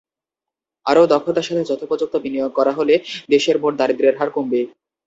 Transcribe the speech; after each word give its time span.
আরও 0.85 1.03
দক্ষতার 1.13 1.47
সঙ্গে 1.47 1.69
যথোপযুক্ত 1.69 2.15
বিনিয়োগ 2.23 2.51
করা 2.55 2.71
হলে 2.71 2.95
দেশের 3.29 3.55
মোট 3.61 3.73
দারিদ্র্যের 3.77 4.17
হার 4.19 4.29
কমবে। 4.35 4.61